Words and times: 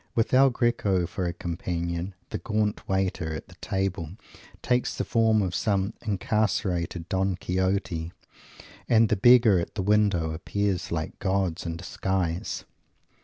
With 0.15 0.33
El 0.33 0.49
Greco 0.49 1.05
for 1.05 1.27
a 1.27 1.33
companion, 1.33 2.15
the 2.31 2.39
gaunt 2.39 2.89
waiter 2.89 3.35
at 3.35 3.49
the 3.49 3.55
table 3.61 4.13
takes 4.63 4.95
the 4.95 5.03
form 5.05 5.43
of 5.43 5.53
some 5.53 5.93
incarcerated 6.03 7.07
Don 7.07 7.35
Quixote 7.35 8.11
and 8.89 9.09
the 9.09 9.15
beggars 9.15 9.61
at 9.61 9.75
the 9.75 9.83
window 9.83 10.31
appear 10.33 10.75
like 10.89 11.19
gods 11.19 11.67
in 11.67 11.77
disguise. 11.77 12.65